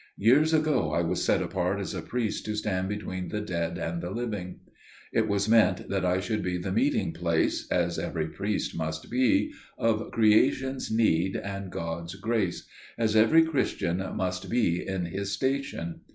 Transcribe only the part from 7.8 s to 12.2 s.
every priest must be, of creation's need and God's